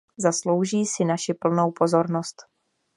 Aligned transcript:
Zaslouží 0.17 0.85
si 0.85 1.05
naši 1.05 1.33
plnou 1.33 1.71
pozornost. 1.71 2.41